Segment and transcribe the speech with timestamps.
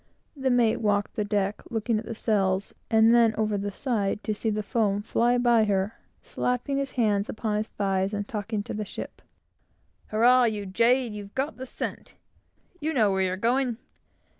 [0.35, 4.33] The mate walked the deck, looking at the sails, and then over the side to
[4.33, 5.93] see the foam fly by her,
[6.23, 9.21] slapping his hands upon his thighs and talking to the ship
[10.07, 12.15] "Hurrah, you jade, you've got the scent!
[12.79, 13.77] you know where you're going!"